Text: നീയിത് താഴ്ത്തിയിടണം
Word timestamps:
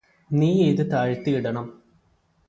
നീയിത് 0.31 0.81
താഴ്ത്തിയിടണം 0.91 1.67